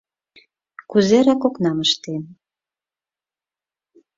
«Кузерак 0.89 1.41
окнам 1.47 1.77
ыштен 1.85 2.23